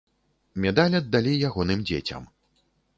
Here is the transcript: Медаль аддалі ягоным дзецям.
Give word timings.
Медаль 0.63 0.97
аддалі 1.01 1.37
ягоным 1.51 1.87
дзецям. 1.93 2.23